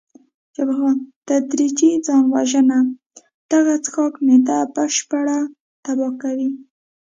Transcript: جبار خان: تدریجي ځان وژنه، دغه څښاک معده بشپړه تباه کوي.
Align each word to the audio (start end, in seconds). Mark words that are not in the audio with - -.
جبار 0.55 0.75
خان: 0.79 0.97
تدریجي 1.27 1.89
ځان 2.05 2.23
وژنه، 2.33 2.79
دغه 3.51 3.73
څښاک 3.83 4.13
معده 4.25 4.59
بشپړه 4.75 5.37
تباه 5.83 6.11
کوي. 6.21 6.49